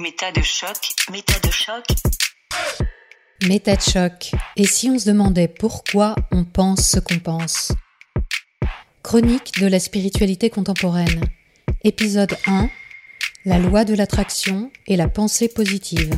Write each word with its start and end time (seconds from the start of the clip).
Méta 0.00 0.30
de 0.30 0.42
choc, 0.42 0.76
méta 1.10 1.40
de 1.40 1.50
choc. 1.50 1.84
Méta 3.48 3.74
de 3.74 3.80
choc. 3.80 4.30
Et 4.54 4.64
si 4.64 4.88
on 4.88 4.96
se 4.96 5.08
demandait 5.08 5.48
pourquoi 5.48 6.14
on 6.30 6.44
pense 6.44 6.88
ce 6.88 7.00
qu'on 7.00 7.18
pense? 7.18 7.72
Chronique 9.02 9.58
de 9.58 9.66
la 9.66 9.80
spiritualité 9.80 10.50
contemporaine. 10.50 11.24
Épisode 11.82 12.36
1. 12.46 12.70
La 13.44 13.58
loi 13.58 13.84
de 13.84 13.94
l'attraction 13.94 14.70
et 14.86 14.94
la 14.94 15.08
pensée 15.08 15.48
positive. 15.48 16.16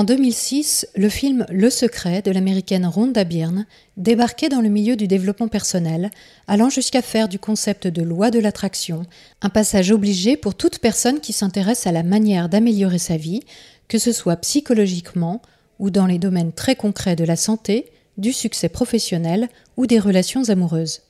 En 0.00 0.04
2006, 0.04 0.88
le 0.96 1.10
film 1.10 1.44
Le 1.50 1.68
Secret 1.68 2.22
de 2.22 2.30
l'américaine 2.30 2.86
Rhonda 2.86 3.22
Byrne 3.22 3.66
débarquait 3.98 4.48
dans 4.48 4.62
le 4.62 4.70
milieu 4.70 4.96
du 4.96 5.06
développement 5.06 5.48
personnel, 5.48 6.10
allant 6.46 6.70
jusqu'à 6.70 7.02
faire 7.02 7.28
du 7.28 7.38
concept 7.38 7.86
de 7.86 8.00
loi 8.00 8.30
de 8.30 8.38
l'attraction 8.38 9.02
un 9.42 9.50
passage 9.50 9.90
obligé 9.90 10.38
pour 10.38 10.54
toute 10.54 10.78
personne 10.78 11.20
qui 11.20 11.34
s'intéresse 11.34 11.86
à 11.86 11.92
la 11.92 12.02
manière 12.02 12.48
d'améliorer 12.48 12.96
sa 12.96 13.18
vie, 13.18 13.42
que 13.88 13.98
ce 13.98 14.10
soit 14.10 14.36
psychologiquement 14.36 15.42
ou 15.78 15.90
dans 15.90 16.06
les 16.06 16.18
domaines 16.18 16.54
très 16.54 16.76
concrets 16.76 17.14
de 17.14 17.24
la 17.24 17.36
santé, 17.36 17.92
du 18.16 18.32
succès 18.32 18.70
professionnel 18.70 19.50
ou 19.76 19.86
des 19.86 19.98
relations 19.98 20.48
amoureuses. 20.48 21.02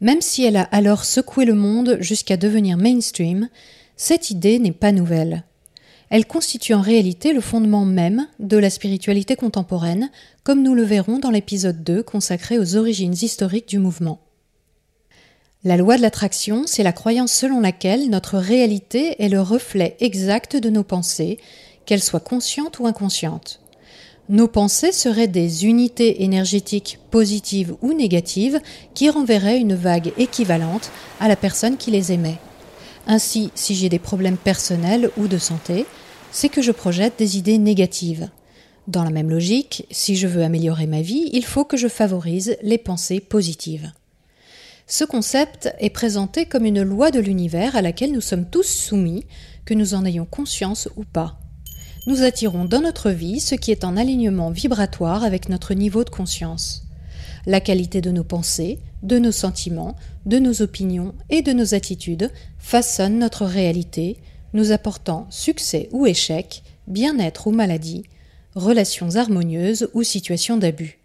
Même 0.00 0.22
si 0.22 0.42
elle 0.42 0.56
a 0.56 0.64
alors 0.72 1.04
secoué 1.04 1.44
le 1.44 1.54
monde 1.54 1.98
jusqu'à 2.00 2.36
devenir 2.36 2.78
mainstream, 2.78 3.48
cette 3.94 4.32
idée 4.32 4.58
n'est 4.58 4.72
pas 4.72 4.90
nouvelle 4.90 5.44
elle 6.10 6.26
constitue 6.26 6.74
en 6.74 6.80
réalité 6.80 7.32
le 7.32 7.40
fondement 7.40 7.84
même 7.84 8.28
de 8.38 8.56
la 8.56 8.70
spiritualité 8.70 9.36
contemporaine, 9.36 10.10
comme 10.44 10.62
nous 10.62 10.74
le 10.74 10.84
verrons 10.84 11.18
dans 11.18 11.30
l'épisode 11.30 11.82
2 11.82 12.02
consacré 12.02 12.58
aux 12.58 12.76
origines 12.76 13.14
historiques 13.14 13.68
du 13.68 13.78
mouvement. 13.78 14.20
La 15.64 15.76
loi 15.76 15.96
de 15.96 16.02
l'attraction, 16.02 16.62
c'est 16.66 16.84
la 16.84 16.92
croyance 16.92 17.32
selon 17.32 17.60
laquelle 17.60 18.08
notre 18.08 18.38
réalité 18.38 19.20
est 19.20 19.28
le 19.28 19.40
reflet 19.40 19.96
exact 19.98 20.56
de 20.56 20.70
nos 20.70 20.84
pensées, 20.84 21.38
qu'elles 21.86 22.02
soient 22.02 22.20
conscientes 22.20 22.78
ou 22.78 22.86
inconscientes. 22.86 23.60
Nos 24.28 24.48
pensées 24.48 24.92
seraient 24.92 25.28
des 25.28 25.66
unités 25.66 26.22
énergétiques 26.22 26.98
positives 27.10 27.74
ou 27.80 27.92
négatives 27.94 28.60
qui 28.94 29.08
renverraient 29.08 29.58
une 29.58 29.74
vague 29.74 30.12
équivalente 30.18 30.90
à 31.20 31.28
la 31.28 31.36
personne 31.36 31.76
qui 31.76 31.90
les 31.90 32.12
émet. 32.12 32.38
Ainsi, 33.06 33.50
si 33.54 33.74
j'ai 33.74 33.88
des 33.88 33.98
problèmes 33.98 34.36
personnels 34.36 35.10
ou 35.16 35.28
de 35.28 35.38
santé, 35.38 35.86
c'est 36.32 36.48
que 36.48 36.62
je 36.62 36.72
projette 36.72 37.18
des 37.18 37.38
idées 37.38 37.58
négatives. 37.58 38.28
Dans 38.88 39.04
la 39.04 39.10
même 39.10 39.30
logique, 39.30 39.86
si 39.90 40.16
je 40.16 40.26
veux 40.26 40.42
améliorer 40.42 40.86
ma 40.86 41.02
vie, 41.02 41.28
il 41.32 41.44
faut 41.44 41.64
que 41.64 41.76
je 41.76 41.88
favorise 41.88 42.56
les 42.62 42.78
pensées 42.78 43.20
positives. 43.20 43.92
Ce 44.86 45.04
concept 45.04 45.72
est 45.80 45.90
présenté 45.90 46.46
comme 46.46 46.64
une 46.64 46.82
loi 46.82 47.10
de 47.10 47.18
l'univers 47.18 47.74
à 47.74 47.82
laquelle 47.82 48.12
nous 48.12 48.20
sommes 48.20 48.48
tous 48.48 48.68
soumis, 48.68 49.24
que 49.64 49.74
nous 49.74 49.94
en 49.94 50.04
ayons 50.04 50.24
conscience 50.24 50.88
ou 50.96 51.04
pas. 51.04 51.40
Nous 52.06 52.22
attirons 52.22 52.64
dans 52.64 52.80
notre 52.80 53.10
vie 53.10 53.40
ce 53.40 53.56
qui 53.56 53.72
est 53.72 53.84
en 53.84 53.96
alignement 53.96 54.50
vibratoire 54.50 55.24
avec 55.24 55.48
notre 55.48 55.74
niveau 55.74 56.04
de 56.04 56.10
conscience. 56.10 56.85
La 57.46 57.60
qualité 57.60 58.00
de 58.00 58.10
nos 58.10 58.24
pensées, 58.24 58.80
de 59.02 59.18
nos 59.20 59.32
sentiments, 59.32 59.94
de 60.26 60.38
nos 60.38 60.62
opinions 60.62 61.14
et 61.30 61.42
de 61.42 61.52
nos 61.52 61.74
attitudes 61.74 62.32
façonnent 62.58 63.20
notre 63.20 63.44
réalité, 63.44 64.16
nous 64.52 64.72
apportant 64.72 65.28
succès 65.30 65.88
ou 65.92 66.06
échec, 66.06 66.64
bien-être 66.88 67.46
ou 67.46 67.52
maladie, 67.52 68.04
relations 68.56 69.14
harmonieuses 69.14 69.88
ou 69.94 70.02
situations 70.02 70.56
d'abus. 70.56 70.98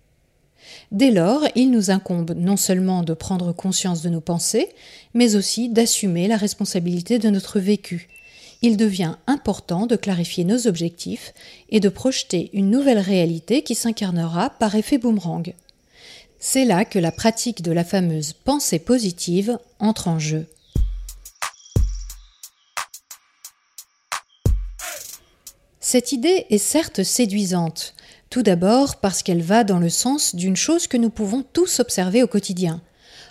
Dès 0.91 1.11
lors, 1.11 1.43
il 1.55 1.69
nous 1.69 1.91
incombe 1.91 2.33
non 2.35 2.57
seulement 2.57 3.03
de 3.03 3.13
prendre 3.13 3.53
conscience 3.53 4.01
de 4.01 4.09
nos 4.09 4.21
pensées, 4.21 4.69
mais 5.13 5.35
aussi 5.35 5.69
d'assumer 5.69 6.27
la 6.27 6.37
responsabilité 6.37 7.19
de 7.19 7.29
notre 7.29 7.59
vécu. 7.59 8.09
Il 8.61 8.77
devient 8.77 9.15
important 9.27 9.85
de 9.85 9.95
clarifier 9.95 10.43
nos 10.43 10.67
objectifs 10.67 11.33
et 11.69 11.79
de 11.79 11.89
projeter 11.89 12.49
une 12.53 12.69
nouvelle 12.69 12.99
réalité 12.99 13.63
qui 13.63 13.75
s'incarnera 13.75 14.51
par 14.51 14.75
effet 14.75 14.97
boomerang. 14.97 15.53
C'est 16.43 16.65
là 16.65 16.85
que 16.85 16.97
la 16.97 17.11
pratique 17.11 17.61
de 17.61 17.71
la 17.71 17.83
fameuse 17.83 18.33
pensée 18.33 18.79
positive 18.79 19.59
entre 19.77 20.07
en 20.07 20.17
jeu. 20.17 20.47
Cette 25.79 26.13
idée 26.13 26.47
est 26.49 26.57
certes 26.57 27.03
séduisante, 27.03 27.93
tout 28.31 28.41
d'abord 28.41 28.95
parce 28.95 29.21
qu'elle 29.21 29.43
va 29.43 29.63
dans 29.63 29.77
le 29.77 29.89
sens 29.89 30.33
d'une 30.33 30.55
chose 30.55 30.87
que 30.87 30.97
nous 30.97 31.11
pouvons 31.11 31.43
tous 31.43 31.79
observer 31.79 32.23
au 32.23 32.27
quotidien, 32.27 32.81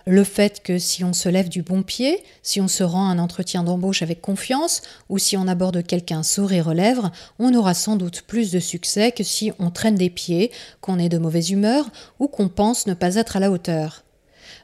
le 0.07 0.25
fait 0.25 0.63
que 0.63 0.79
si 0.79 1.05
on 1.05 1.13
se 1.13 1.29
lève 1.29 1.49
du 1.49 1.63
bon 1.63 1.83
pied, 1.83 2.23
si 2.43 2.61
on 2.61 2.69
se 2.69 2.83
rend 2.83 3.09
à 3.09 3.13
un 3.13 3.19
entretien 3.19 3.63
d'embauche 3.63 4.03
avec 4.03 4.21
confiance, 4.21 4.83
ou 5.09 5.19
si 5.19 5.37
on 5.37 5.49
aborde 5.49 5.85
quelqu'un 5.85 6.23
sourire 6.23 6.69
aux 6.69 6.73
lèvres, 6.73 7.11
on 7.39 7.55
aura 7.55 7.75
sans 7.75 7.97
doute 7.97 8.23
plus 8.23 8.51
de 8.51 8.61
succès 8.61 9.13
que 9.13 9.25
si 9.25 9.53
on 9.59 9.71
traîne 9.71 9.95
des 9.95 10.11
pieds, 10.11 10.51
qu'on 10.81 10.99
est 10.99 11.09
de 11.09 11.19
mauvaise 11.19 11.51
humeur, 11.51 11.91
ou 12.19 12.29
qu'on 12.29 12.49
pense 12.49 12.87
ne 12.87 12.95
pas 12.95 13.17
être 13.17 13.37
à 13.37 13.41
la 13.41 13.51
hauteur. 13.51 14.05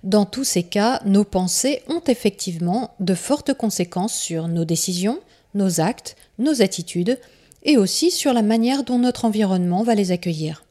Dans 0.04 0.24
tous 0.24 0.44
ces 0.44 0.62
cas, 0.62 1.00
nos 1.04 1.24
pensées 1.24 1.82
ont 1.88 2.02
effectivement 2.06 2.94
de 3.00 3.14
fortes 3.14 3.54
conséquences 3.54 4.14
sur 4.14 4.48
nos 4.48 4.64
décisions, 4.64 5.20
nos 5.54 5.80
actes, 5.80 6.16
nos 6.38 6.62
attitudes, 6.62 7.18
et 7.62 7.76
aussi 7.76 8.10
sur 8.10 8.32
la 8.32 8.42
manière 8.42 8.84
dont 8.84 8.98
notre 8.98 9.24
environnement 9.24 9.82
va 9.82 9.94
les 9.94 10.12
accueillir. 10.12 10.65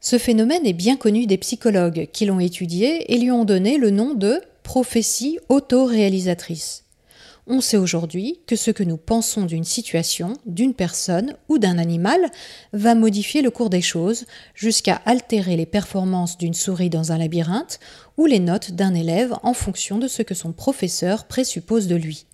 Ce 0.00 0.18
phénomène 0.18 0.66
est 0.66 0.72
bien 0.72 0.96
connu 0.96 1.26
des 1.26 1.38
psychologues 1.38 2.08
qui 2.12 2.26
l'ont 2.26 2.40
étudié 2.40 3.12
et 3.12 3.18
lui 3.18 3.30
ont 3.30 3.44
donné 3.44 3.78
le 3.78 3.90
nom 3.90 4.14
de 4.14 4.40
prophétie 4.62 5.38
autoréalisatrice. 5.48 6.84
On 7.48 7.60
sait 7.60 7.76
aujourd'hui 7.76 8.40
que 8.48 8.56
ce 8.56 8.72
que 8.72 8.82
nous 8.82 8.96
pensons 8.96 9.44
d'une 9.44 9.62
situation, 9.62 10.32
d'une 10.46 10.74
personne 10.74 11.36
ou 11.48 11.58
d'un 11.58 11.78
animal 11.78 12.20
va 12.72 12.96
modifier 12.96 13.40
le 13.40 13.52
cours 13.52 13.70
des 13.70 13.82
choses 13.82 14.26
jusqu'à 14.54 14.96
altérer 15.04 15.56
les 15.56 15.66
performances 15.66 16.38
d'une 16.38 16.54
souris 16.54 16.90
dans 16.90 17.12
un 17.12 17.18
labyrinthe 17.18 17.78
ou 18.16 18.26
les 18.26 18.40
notes 18.40 18.72
d'un 18.72 18.94
élève 18.94 19.34
en 19.44 19.54
fonction 19.54 19.98
de 19.98 20.08
ce 20.08 20.22
que 20.22 20.34
son 20.34 20.50
professeur 20.50 21.26
présuppose 21.26 21.86
de 21.86 21.94
lui. 21.94 22.26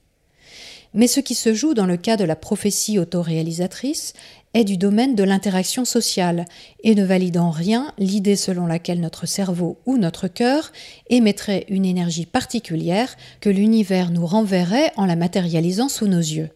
Mais 0.94 1.06
ce 1.06 1.20
qui 1.20 1.34
se 1.34 1.54
joue 1.54 1.74
dans 1.74 1.86
le 1.86 1.96
cas 1.96 2.16
de 2.16 2.24
la 2.24 2.36
prophétie 2.36 2.98
autoréalisatrice 2.98 4.12
est 4.54 4.64
du 4.64 4.76
domaine 4.76 5.14
de 5.14 5.24
l'interaction 5.24 5.84
sociale 5.84 6.44
et 6.84 6.94
ne 6.94 7.04
valide 7.04 7.38
en 7.38 7.50
rien 7.50 7.92
l'idée 7.98 8.36
selon 8.36 8.66
laquelle 8.66 9.00
notre 9.00 9.26
cerveau 9.26 9.78
ou 9.86 9.96
notre 9.96 10.28
cœur 10.28 10.72
émettrait 11.08 11.64
une 11.68 11.86
énergie 11.86 12.26
particulière 12.26 13.16
que 13.40 13.48
l'univers 13.48 14.10
nous 14.10 14.26
renverrait 14.26 14.92
en 14.96 15.06
la 15.06 15.16
matérialisant 15.16 15.88
sous 15.88 16.06
nos 16.06 16.18
yeux. 16.18 16.50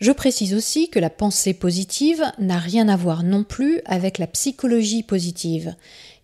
Je 0.00 0.12
précise 0.12 0.54
aussi 0.54 0.88
que 0.88 0.98
la 0.98 1.10
pensée 1.10 1.52
positive 1.52 2.24
n'a 2.38 2.58
rien 2.58 2.88
à 2.88 2.96
voir 2.96 3.22
non 3.22 3.44
plus 3.44 3.80
avec 3.84 4.18
la 4.18 4.26
psychologie 4.26 5.02
positive, 5.02 5.74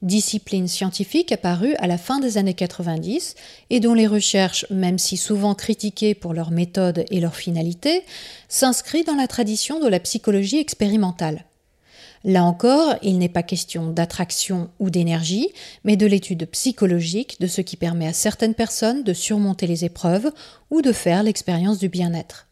discipline 0.03 0.69
scientifique 0.69 1.33
apparue 1.33 1.75
à 1.77 1.87
la 1.87 1.97
fin 1.97 2.19
des 2.19 2.37
années 2.37 2.55
90 2.55 3.35
et 3.71 3.81
dont 3.81 3.95
les 3.95 4.07
recherches, 4.07 4.67
même 4.71 4.99
si 4.99 5.17
souvent 5.17 5.55
critiquées 5.55 6.15
pour 6.15 6.35
leur 6.35 6.51
méthode 6.51 7.05
et 7.11 7.21
leur 7.21 7.37
finalité, 7.37 8.03
s'inscrit 8.49 9.05
dans 9.05 9.15
la 9.15 9.29
tradition 9.29 9.81
de 9.81 9.89
la 9.89 10.01
psychologie 10.01 10.59
expérimentale. 10.59 11.45
Là 12.25 12.45
encore, 12.45 12.95
il 13.03 13.19
n'est 13.19 13.29
pas 13.29 13.43
question 13.43 13.89
d'attraction 13.89 14.71
ou 14.79 14.91
d'énergie, 14.91 15.49
mais 15.85 15.97
de 15.97 16.07
l'étude 16.07 16.47
psychologique 16.47 17.41
de 17.41 17.49
ce 17.49 17.61
qui 17.61 17.77
permet 17.77 18.07
à 18.07 18.13
certaines 18.13 18.55
personnes 18.55 19.03
de 19.03 19.13
surmonter 19.13 19.67
les 19.67 19.84
épreuves 19.84 20.31
ou 20.71 20.83
de 20.83 20.93
faire 20.93 21.25
l'expérience 21.25 21.79
du 21.79 21.89
bien-être. 21.89 22.49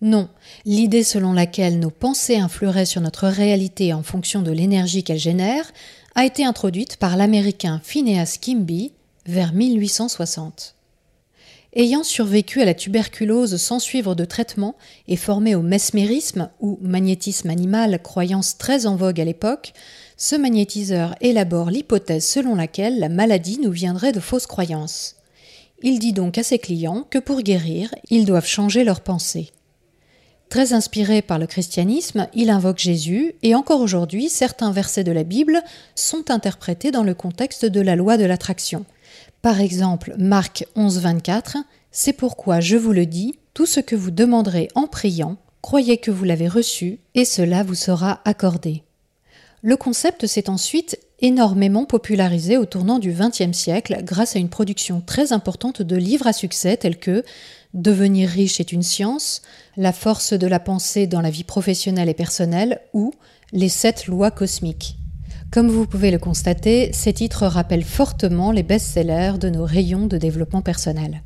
Non, 0.00 0.28
l'idée 0.64 1.04
selon 1.04 1.32
laquelle 1.32 1.78
nos 1.78 1.90
pensées 1.90 2.38
influeraient 2.38 2.86
sur 2.86 3.00
notre 3.00 3.28
réalité 3.28 3.92
en 3.92 4.02
fonction 4.02 4.42
de 4.42 4.50
l'énergie 4.50 5.04
qu'elles 5.04 5.18
génèrent 5.18 5.72
a 6.18 6.24
été 6.24 6.44
introduite 6.44 6.96
par 6.96 7.16
l'américain 7.16 7.80
Phineas 7.84 8.38
Kimby 8.40 8.90
vers 9.24 9.52
1860. 9.52 10.74
Ayant 11.74 12.02
survécu 12.02 12.60
à 12.60 12.64
la 12.64 12.74
tuberculose 12.74 13.56
sans 13.56 13.78
suivre 13.78 14.16
de 14.16 14.24
traitement 14.24 14.74
et 15.06 15.14
formé 15.14 15.54
au 15.54 15.62
mesmérisme 15.62 16.50
ou 16.58 16.76
magnétisme 16.82 17.50
animal, 17.50 18.02
croyance 18.02 18.58
très 18.58 18.86
en 18.86 18.96
vogue 18.96 19.20
à 19.20 19.24
l'époque, 19.24 19.72
ce 20.16 20.34
magnétiseur 20.34 21.14
élabore 21.20 21.70
l'hypothèse 21.70 22.26
selon 22.26 22.56
laquelle 22.56 22.98
la 22.98 23.08
maladie 23.08 23.60
nous 23.62 23.70
viendrait 23.70 24.10
de 24.10 24.18
fausses 24.18 24.48
croyances. 24.48 25.14
Il 25.84 26.00
dit 26.00 26.12
donc 26.12 26.36
à 26.36 26.42
ses 26.42 26.58
clients 26.58 27.06
que 27.10 27.20
pour 27.20 27.42
guérir, 27.42 27.94
ils 28.10 28.26
doivent 28.26 28.44
changer 28.44 28.82
leurs 28.82 29.02
pensées. 29.02 29.52
Très 30.48 30.72
inspiré 30.72 31.20
par 31.20 31.38
le 31.38 31.46
christianisme, 31.46 32.26
il 32.32 32.48
invoque 32.48 32.78
Jésus, 32.78 33.34
et 33.42 33.54
encore 33.54 33.82
aujourd'hui, 33.82 34.30
certains 34.30 34.72
versets 34.72 35.04
de 35.04 35.12
la 35.12 35.24
Bible 35.24 35.62
sont 35.94 36.30
interprétés 36.30 36.90
dans 36.90 37.02
le 37.02 37.14
contexte 37.14 37.66
de 37.66 37.80
la 37.82 37.96
loi 37.96 38.16
de 38.16 38.24
l'attraction. 38.24 38.86
Par 39.42 39.60
exemple, 39.60 40.14
Marc 40.18 40.64
11, 40.74 41.00
24, 41.00 41.58
C'est 41.90 42.14
pourquoi 42.14 42.60
je 42.60 42.76
vous 42.76 42.92
le 42.92 43.04
dis, 43.04 43.38
tout 43.52 43.66
ce 43.66 43.80
que 43.80 43.94
vous 43.94 44.10
demanderez 44.10 44.68
en 44.74 44.86
priant, 44.86 45.36
croyez 45.60 45.98
que 45.98 46.10
vous 46.10 46.24
l'avez 46.24 46.48
reçu, 46.48 46.98
et 47.14 47.26
cela 47.26 47.62
vous 47.62 47.74
sera 47.74 48.20
accordé. 48.24 48.84
Le 49.62 49.76
concept 49.76 50.26
s'est 50.26 50.48
ensuite 50.48 50.98
énormément 51.20 51.84
popularisé 51.84 52.56
au 52.56 52.64
tournant 52.64 52.98
du 52.98 53.12
XXe 53.12 53.56
siècle 53.56 53.98
grâce 54.02 54.36
à 54.36 54.38
une 54.38 54.48
production 54.48 55.00
très 55.00 55.32
importante 55.32 55.82
de 55.82 55.96
livres 55.96 56.28
à 56.28 56.32
succès 56.32 56.76
tels 56.76 56.98
que 56.98 57.24
Devenir 57.74 58.30
riche 58.30 58.60
est 58.60 58.72
une 58.72 58.82
science, 58.82 59.42
La 59.76 59.92
force 59.92 60.32
de 60.32 60.46
la 60.46 60.58
pensée 60.58 61.06
dans 61.06 61.20
la 61.20 61.28
vie 61.28 61.44
professionnelle 61.44 62.08
et 62.08 62.14
personnelle 62.14 62.80
ou 62.94 63.12
Les 63.52 63.68
sept 63.68 64.06
lois 64.06 64.30
cosmiques. 64.30 64.96
Comme 65.50 65.68
vous 65.68 65.86
pouvez 65.86 66.10
le 66.10 66.18
constater, 66.18 66.90
ces 66.94 67.12
titres 67.12 67.46
rappellent 67.46 67.84
fortement 67.84 68.52
les 68.52 68.62
best-sellers 68.62 69.34
de 69.38 69.50
nos 69.50 69.66
rayons 69.66 70.06
de 70.06 70.16
développement 70.16 70.62
personnel. 70.62 71.22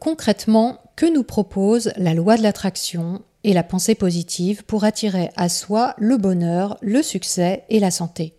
Concrètement, 0.00 0.78
que 0.96 1.06
nous 1.06 1.24
propose 1.24 1.92
la 1.96 2.14
loi 2.14 2.36
de 2.36 2.42
l'attraction 2.42 3.22
et 3.44 3.52
la 3.52 3.62
pensée 3.62 3.94
positive 3.94 4.64
pour 4.64 4.84
attirer 4.84 5.30
à 5.36 5.48
soi 5.48 5.94
le 5.98 6.16
bonheur, 6.16 6.76
le 6.80 7.02
succès 7.02 7.64
et 7.68 7.80
la 7.80 7.90
santé 7.90 8.34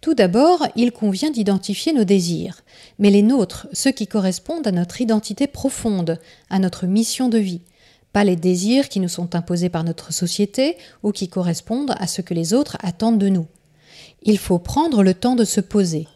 tout 0.00 0.14
d'abord, 0.14 0.66
il 0.74 0.92
convient 0.92 1.30
d'identifier 1.30 1.92
nos 1.92 2.04
désirs, 2.04 2.62
mais 2.98 3.10
les 3.10 3.22
nôtres, 3.22 3.68
ceux 3.72 3.92
qui 3.92 4.06
correspondent 4.06 4.66
à 4.66 4.72
notre 4.72 5.00
identité 5.00 5.46
profonde, 5.46 6.18
à 6.50 6.58
notre 6.58 6.86
mission 6.86 7.28
de 7.28 7.38
vie, 7.38 7.62
pas 8.12 8.24
les 8.24 8.36
désirs 8.36 8.88
qui 8.88 9.00
nous 9.00 9.08
sont 9.08 9.34
imposés 9.34 9.68
par 9.68 9.84
notre 9.84 10.12
société 10.12 10.76
ou 11.02 11.12
qui 11.12 11.28
correspondent 11.28 11.94
à 11.98 12.06
ce 12.06 12.20
que 12.20 12.34
les 12.34 12.52
autres 12.52 12.76
attendent 12.82 13.18
de 13.18 13.28
nous. 13.28 13.46
Il 14.22 14.38
faut 14.38 14.58
prendre 14.58 15.02
le 15.02 15.14
temps 15.14 15.36
de 15.36 15.44
se 15.44 15.60
poser. 15.60 16.06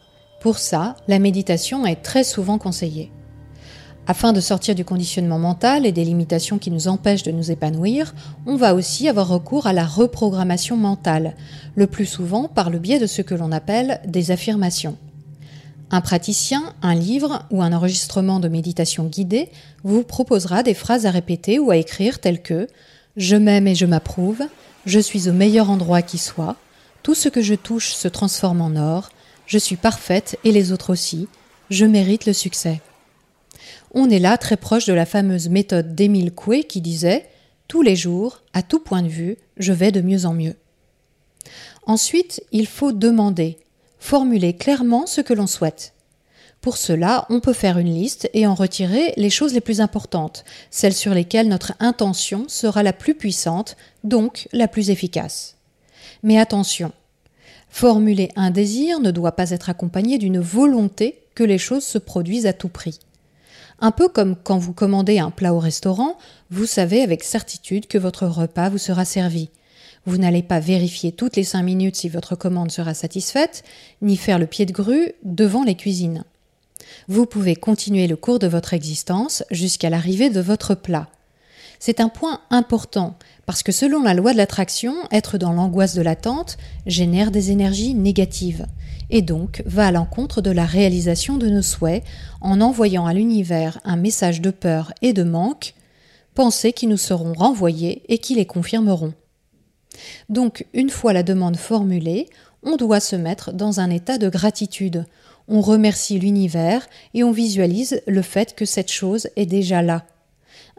Pour 0.41 0.59
ça, 0.59 0.95
la 1.07 1.17
méditation 1.17 1.85
est 1.85 2.03
très 2.03 2.23
souvent 2.23 2.57
conseillée. 2.57 3.11
Afin 4.09 4.31
de 4.31 4.39
sortir 4.39 4.73
du 4.73 4.85
conditionnement 4.85 5.37
mental 5.37 5.85
et 5.85 5.91
des 5.91 6.05
limitations 6.05 6.57
qui 6.57 6.71
nous 6.71 6.87
empêchent 6.87 7.23
de 7.23 7.31
nous 7.33 7.51
épanouir, 7.51 8.15
on 8.45 8.55
va 8.55 8.73
aussi 8.73 9.09
avoir 9.09 9.27
recours 9.27 9.67
à 9.67 9.73
la 9.73 9.85
reprogrammation 9.85 10.77
mentale, 10.77 11.35
le 11.75 11.87
plus 11.87 12.05
souvent 12.05 12.47
par 12.47 12.69
le 12.69 12.79
biais 12.79 12.99
de 12.99 13.05
ce 13.05 13.21
que 13.21 13.35
l'on 13.35 13.51
appelle 13.51 13.99
des 14.07 14.31
affirmations. 14.31 14.95
Un 15.91 15.99
praticien, 15.99 16.73
un 16.81 16.95
livre 16.95 17.43
ou 17.51 17.61
un 17.61 17.73
enregistrement 17.73 18.39
de 18.39 18.47
méditation 18.47 19.03
guidée 19.03 19.49
vous 19.83 20.03
proposera 20.03 20.63
des 20.63 20.73
phrases 20.73 21.05
à 21.05 21.11
répéter 21.11 21.59
ou 21.59 21.69
à 21.69 21.75
écrire 21.75 22.19
telles 22.19 22.41
que 22.41 22.67
Je 23.17 23.35
m'aime 23.35 23.67
et 23.67 23.75
je 23.75 23.85
m'approuve, 23.85 24.41
je 24.85 24.99
suis 25.01 25.27
au 25.27 25.33
meilleur 25.33 25.69
endroit 25.69 26.01
qui 26.01 26.17
soit, 26.17 26.55
tout 27.03 27.15
ce 27.15 27.27
que 27.27 27.41
je 27.41 27.55
touche 27.55 27.91
se 27.93 28.07
transforme 28.07 28.61
en 28.61 28.75
or, 28.77 29.09
je 29.47 29.57
suis 29.57 29.75
parfaite 29.75 30.39
et 30.45 30.53
les 30.53 30.71
autres 30.71 30.91
aussi, 30.91 31.27
je 31.69 31.85
mérite 31.85 32.25
le 32.25 32.33
succès. 32.33 32.79
On 33.99 34.11
est 34.11 34.19
là 34.19 34.37
très 34.37 34.57
proche 34.57 34.85
de 34.85 34.93
la 34.93 35.07
fameuse 35.07 35.49
méthode 35.49 35.95
d'Émile 35.95 36.31
Coué 36.31 36.65
qui 36.65 36.81
disait 36.81 37.25
Tous 37.67 37.81
les 37.81 37.95
jours, 37.95 38.43
à 38.53 38.61
tout 38.61 38.77
point 38.77 39.01
de 39.01 39.07
vue, 39.07 39.37
je 39.57 39.73
vais 39.73 39.91
de 39.91 40.01
mieux 40.01 40.27
en 40.27 40.35
mieux. 40.35 40.53
Ensuite, 41.87 42.43
il 42.51 42.67
faut 42.67 42.91
demander, 42.91 43.57
formuler 43.97 44.53
clairement 44.53 45.07
ce 45.07 45.21
que 45.21 45.33
l'on 45.33 45.47
souhaite. 45.47 45.95
Pour 46.61 46.77
cela, 46.77 47.25
on 47.31 47.39
peut 47.39 47.53
faire 47.53 47.79
une 47.79 47.91
liste 47.91 48.29
et 48.35 48.45
en 48.45 48.53
retirer 48.53 49.15
les 49.17 49.31
choses 49.31 49.55
les 49.55 49.61
plus 49.61 49.81
importantes, 49.81 50.45
celles 50.69 50.93
sur 50.93 51.15
lesquelles 51.15 51.47
notre 51.47 51.73
intention 51.79 52.45
sera 52.47 52.83
la 52.83 52.93
plus 52.93 53.15
puissante, 53.15 53.77
donc 54.03 54.47
la 54.53 54.67
plus 54.67 54.91
efficace. 54.91 55.57
Mais 56.21 56.37
attention, 56.37 56.91
formuler 57.67 58.29
un 58.35 58.51
désir 58.51 58.99
ne 58.99 59.09
doit 59.09 59.35
pas 59.35 59.49
être 59.49 59.71
accompagné 59.71 60.19
d'une 60.19 60.39
volonté 60.39 61.23
que 61.33 61.43
les 61.43 61.57
choses 61.57 61.83
se 61.83 61.97
produisent 61.97 62.45
à 62.45 62.53
tout 62.53 62.69
prix. 62.69 62.99
Un 63.79 63.91
peu 63.91 64.09
comme 64.09 64.35
quand 64.35 64.57
vous 64.57 64.73
commandez 64.73 65.19
un 65.19 65.29
plat 65.29 65.53
au 65.53 65.59
restaurant, 65.59 66.17
vous 66.49 66.65
savez 66.65 67.01
avec 67.01 67.23
certitude 67.23 67.87
que 67.87 67.97
votre 67.97 68.25
repas 68.25 68.69
vous 68.69 68.79
sera 68.79 69.05
servi. 69.05 69.49
Vous 70.05 70.17
n'allez 70.17 70.41
pas 70.41 70.59
vérifier 70.59 71.11
toutes 71.11 71.35
les 71.35 71.43
cinq 71.43 71.63
minutes 71.63 71.97
si 71.97 72.09
votre 72.09 72.35
commande 72.35 72.71
sera 72.71 72.93
satisfaite, 72.93 73.63
ni 74.01 74.17
faire 74.17 74.39
le 74.39 74.47
pied 74.47 74.65
de 74.65 74.71
grue 74.71 75.11
devant 75.23 75.63
les 75.63 75.75
cuisines. 75.75 76.23
Vous 77.07 77.25
pouvez 77.25 77.55
continuer 77.55 78.07
le 78.07 78.15
cours 78.15 78.39
de 78.39 78.47
votre 78.47 78.73
existence 78.73 79.43
jusqu'à 79.51 79.89
l'arrivée 79.89 80.29
de 80.29 80.41
votre 80.41 80.75
plat. 80.75 81.09
C'est 81.79 81.99
un 81.99 82.09
point 82.09 82.41
important 82.49 83.17
parce 83.45 83.63
que 83.63 83.71
selon 83.71 84.01
la 84.01 84.13
loi 84.13 84.33
de 84.33 84.37
l'attraction, 84.37 84.93
être 85.11 85.37
dans 85.37 85.53
l'angoisse 85.53 85.95
de 85.95 86.01
l'attente 86.01 86.57
génère 86.85 87.31
des 87.31 87.51
énergies 87.51 87.93
négatives 87.93 88.65
et 89.09 89.21
donc 89.21 89.63
va 89.65 89.87
à 89.87 89.91
l'encontre 89.91 90.41
de 90.41 90.51
la 90.51 90.65
réalisation 90.65 91.37
de 91.37 91.47
nos 91.47 91.61
souhaits 91.61 92.03
en 92.41 92.61
envoyant 92.61 93.05
à 93.05 93.13
l'univers 93.13 93.79
un 93.83 93.95
message 93.95 94.41
de 94.41 94.51
peur 94.51 94.91
et 95.01 95.13
de 95.13 95.23
manque, 95.23 95.75
pensées 96.33 96.73
qui 96.73 96.87
nous 96.87 96.97
seront 96.97 97.33
renvoyées 97.33 98.03
et 98.09 98.17
qui 98.17 98.35
les 98.35 98.45
confirmeront. 98.45 99.13
Donc, 100.29 100.65
une 100.73 100.89
fois 100.89 101.13
la 101.13 101.23
demande 101.23 101.57
formulée, 101.57 102.27
on 102.63 102.75
doit 102.75 102.99
se 102.99 103.15
mettre 103.15 103.53
dans 103.53 103.79
un 103.79 103.89
état 103.89 104.17
de 104.17 104.29
gratitude. 104.29 105.05
On 105.47 105.61
remercie 105.61 106.19
l'univers 106.19 106.87
et 107.13 107.23
on 107.23 107.31
visualise 107.31 108.01
le 108.05 108.21
fait 108.21 108.55
que 108.55 108.65
cette 108.65 108.91
chose 108.91 109.29
est 109.35 109.45
déjà 109.45 109.81
là. 109.81 110.05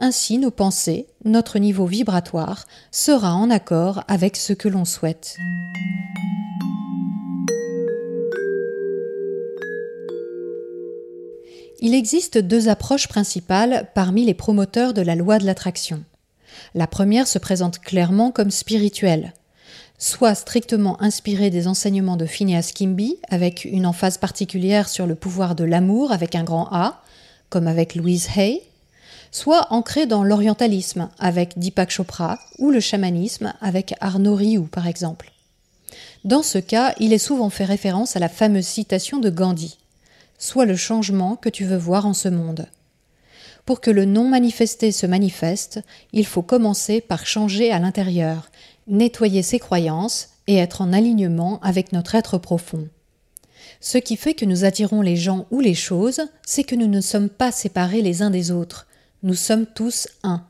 Ainsi, 0.00 0.38
nos 0.38 0.52
pensées, 0.52 1.08
notre 1.24 1.58
niveau 1.58 1.84
vibratoire, 1.84 2.66
sera 2.92 3.34
en 3.34 3.50
accord 3.50 4.04
avec 4.06 4.36
ce 4.36 4.52
que 4.52 4.68
l'on 4.68 4.84
souhaite. 4.84 5.36
Il 11.80 11.94
existe 11.94 12.38
deux 12.38 12.68
approches 12.68 13.08
principales 13.08 13.90
parmi 13.94 14.24
les 14.24 14.34
promoteurs 14.34 14.94
de 14.94 15.02
la 15.02 15.16
loi 15.16 15.38
de 15.38 15.46
l'attraction. 15.46 16.04
La 16.74 16.86
première 16.86 17.26
se 17.26 17.38
présente 17.40 17.80
clairement 17.80 18.30
comme 18.30 18.52
spirituelle, 18.52 19.32
soit 19.98 20.36
strictement 20.36 21.00
inspirée 21.02 21.50
des 21.50 21.66
enseignements 21.66 22.16
de 22.16 22.26
Phineas 22.26 22.70
Kimby, 22.72 23.18
avec 23.30 23.64
une 23.64 23.86
emphase 23.86 24.18
particulière 24.18 24.88
sur 24.88 25.08
le 25.08 25.16
pouvoir 25.16 25.56
de 25.56 25.64
l'amour 25.64 26.12
avec 26.12 26.36
un 26.36 26.44
grand 26.44 26.68
A, 26.70 27.02
comme 27.48 27.66
avec 27.66 27.96
Louise 27.96 28.28
Hay, 28.36 28.62
soit 29.30 29.72
ancrée 29.72 30.06
dans 30.06 30.24
l'orientalisme 30.24 31.08
avec 31.18 31.58
Deepak 31.58 31.90
Chopra 31.90 32.38
ou 32.58 32.70
le 32.70 32.80
chamanisme 32.80 33.54
avec 33.60 33.94
Arnaud 34.00 34.34
Rioux 34.34 34.68
par 34.70 34.86
exemple. 34.86 35.32
Dans 36.24 36.42
ce 36.42 36.58
cas, 36.58 36.94
il 36.98 37.12
est 37.12 37.18
souvent 37.18 37.50
fait 37.50 37.64
référence 37.64 38.16
à 38.16 38.18
la 38.20 38.28
fameuse 38.28 38.66
citation 38.66 39.18
de 39.18 39.30
Gandhi 39.30 39.78
soit 40.38 40.64
le 40.64 40.76
changement 40.76 41.36
que 41.36 41.48
tu 41.48 41.64
veux 41.64 41.76
voir 41.76 42.06
en 42.06 42.14
ce 42.14 42.28
monde. 42.28 42.66
Pour 43.66 43.80
que 43.80 43.90
le 43.90 44.06
non 44.06 44.28
manifesté 44.28 44.92
se 44.92 45.04
manifeste, 45.04 45.80
il 46.12 46.24
faut 46.24 46.42
commencer 46.42 47.00
par 47.00 47.26
changer 47.26 47.70
à 47.70 47.78
l'intérieur, 47.78 48.50
nettoyer 48.86 49.42
ses 49.42 49.58
croyances 49.58 50.30
et 50.46 50.56
être 50.56 50.80
en 50.80 50.92
alignement 50.92 51.60
avec 51.60 51.92
notre 51.92 52.14
être 52.14 52.38
profond. 52.38 52.88
Ce 53.80 53.98
qui 53.98 54.16
fait 54.16 54.34
que 54.34 54.46
nous 54.46 54.64
attirons 54.64 55.02
les 55.02 55.16
gens 55.16 55.46
ou 55.50 55.60
les 55.60 55.74
choses, 55.74 56.22
c'est 56.46 56.64
que 56.64 56.74
nous 56.74 56.86
ne 56.86 57.02
sommes 57.02 57.28
pas 57.28 57.52
séparés 57.52 58.00
les 58.00 58.22
uns 58.22 58.30
des 58.30 58.50
autres, 58.50 58.86
nous 59.22 59.34
sommes 59.34 59.66
tous 59.66 60.08
un. 60.22 60.44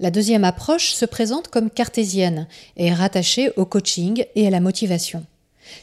La 0.00 0.10
deuxième 0.10 0.44
approche 0.44 0.92
se 0.92 1.04
présente 1.04 1.48
comme 1.48 1.70
cartésienne 1.70 2.46
et 2.76 2.92
rattachée 2.92 3.50
au 3.56 3.66
coaching 3.66 4.24
et 4.34 4.46
à 4.46 4.50
la 4.50 4.60
motivation. 4.60 5.24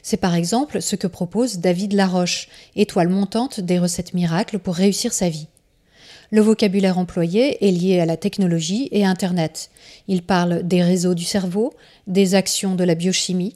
C'est 0.02 0.18
par 0.18 0.36
exemple 0.36 0.82
ce 0.82 0.96
que 0.96 1.08
propose 1.08 1.60
David 1.60 1.94
Laroche, 1.94 2.50
étoile 2.76 3.10
montante 3.10 3.60
des 3.60 3.80
recettes 3.80 4.14
miracles 4.14 4.60
pour 4.60 4.76
réussir 4.76 5.14
sa 5.14 5.30
vie. 5.30 5.48
Le 6.32 6.42
vocabulaire 6.42 6.98
employé 6.98 7.66
est 7.68 7.72
lié 7.72 8.00
à 8.00 8.06
la 8.06 8.18
technologie 8.18 8.90
et 8.92 9.06
Internet. 9.06 9.70
Il 10.08 10.22
parle 10.22 10.64
des 10.64 10.84
réseaux 10.84 11.16
du 11.16 11.24
cerveau, 11.24 11.74
des 12.08 12.36
actions 12.36 12.76
de 12.76 12.84
la 12.84 12.96
biochimie, 12.96 13.56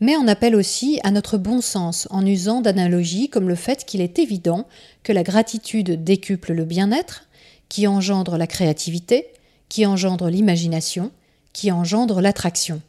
mais 0.00 0.16
en 0.16 0.28
appelle 0.28 0.54
aussi 0.54 1.00
à 1.02 1.10
notre 1.10 1.38
bon 1.38 1.60
sens 1.60 2.08
en 2.10 2.24
usant 2.26 2.60
d'analogies 2.60 3.28
comme 3.28 3.48
le 3.48 3.54
fait 3.54 3.84
qu'il 3.84 4.00
est 4.00 4.18
évident 4.18 4.66
que 5.02 5.12
la 5.12 5.22
gratitude 5.22 6.04
décuple 6.04 6.52
le 6.52 6.64
bien-être, 6.64 7.26
qui 7.74 7.88
engendre 7.88 8.36
la 8.36 8.46
créativité, 8.46 9.26
qui 9.68 9.84
engendre 9.84 10.28
l'imagination, 10.28 11.10
qui 11.52 11.72
engendre 11.72 12.20
l'attraction. 12.20 12.80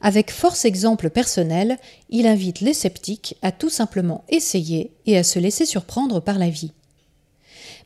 Avec 0.00 0.32
force 0.32 0.64
exemple 0.64 1.08
personnel, 1.08 1.78
il 2.10 2.26
invite 2.26 2.62
les 2.62 2.74
sceptiques 2.74 3.36
à 3.42 3.52
tout 3.52 3.70
simplement 3.70 4.24
essayer 4.28 4.90
et 5.06 5.16
à 5.16 5.22
se 5.22 5.38
laisser 5.38 5.66
surprendre 5.66 6.18
par 6.18 6.40
la 6.40 6.48
vie. 6.48 6.72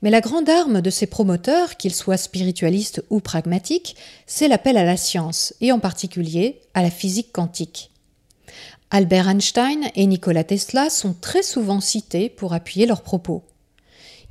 Mais 0.00 0.08
la 0.08 0.22
grande 0.22 0.48
arme 0.48 0.80
de 0.80 0.88
ces 0.88 1.06
promoteurs, 1.06 1.76
qu'ils 1.76 1.94
soient 1.94 2.16
spiritualistes 2.16 3.04
ou 3.10 3.20
pragmatiques, 3.20 3.94
c'est 4.26 4.48
l'appel 4.48 4.78
à 4.78 4.84
la 4.84 4.96
science, 4.96 5.52
et 5.60 5.70
en 5.70 5.80
particulier 5.80 6.62
à 6.72 6.80
la 6.80 6.90
physique 6.90 7.30
quantique. 7.30 7.90
Albert 8.90 9.28
Einstein 9.28 9.90
et 9.94 10.06
Nikola 10.06 10.44
Tesla 10.44 10.88
sont 10.88 11.12
très 11.12 11.42
souvent 11.42 11.82
cités 11.82 12.30
pour 12.30 12.54
appuyer 12.54 12.86
leurs 12.86 13.02
propos. 13.02 13.44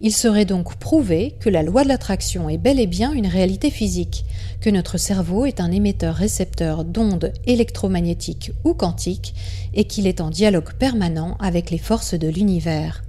Il 0.01 0.13
serait 0.13 0.45
donc 0.45 0.77
prouvé 0.77 1.35
que 1.41 1.49
la 1.49 1.61
loi 1.61 1.83
de 1.83 1.89
l'attraction 1.89 2.47
est 2.47 2.57
bel 2.57 2.79
et 2.79 2.87
bien 2.87 3.11
une 3.11 3.27
réalité 3.27 3.69
physique, 3.69 4.23
que 4.61 4.69
notre 4.69 4.97
cerveau 4.97 5.45
est 5.45 5.59
un 5.59 5.71
émetteur-récepteur 5.71 6.85
d'ondes 6.85 7.33
électromagnétiques 7.45 8.51
ou 8.63 8.73
quantiques 8.73 9.33
et 9.73 9.83
qu'il 9.83 10.07
est 10.07 10.21
en 10.21 10.29
dialogue 10.29 10.73
permanent 10.73 11.35
avec 11.41 11.69
les 11.69 11.77
forces 11.77 12.13
de 12.13 12.29
l'univers. 12.29 13.03